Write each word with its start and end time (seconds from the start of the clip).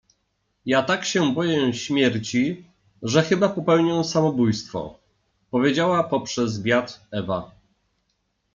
—Ja 0.65 0.83
tak 0.83 1.05
się 1.05 1.33
boję 1.33 1.73
śmierci, 1.73 2.65
że 3.03 3.23
chyba 3.23 3.49
popełnię 3.49 4.03
samobój 4.03 4.53
stwo— 4.53 4.99
powiedziała 5.51 6.03
poprzez 6.03 6.63
wiatr 6.63 6.99
Ewa. 7.11 7.51